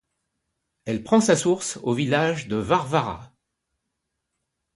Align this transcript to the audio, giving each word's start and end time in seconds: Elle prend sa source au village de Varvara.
Elle 0.85 1.03
prend 1.03 1.21
sa 1.21 1.35
source 1.35 1.77
au 1.83 1.93
village 1.93 2.47
de 2.47 2.55
Varvara. 2.55 3.35